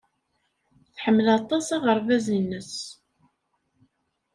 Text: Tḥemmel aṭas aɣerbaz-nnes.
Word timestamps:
Tḥemmel 0.95 1.27
aṭas 1.37 1.67
aɣerbaz-nnes. 1.75 2.73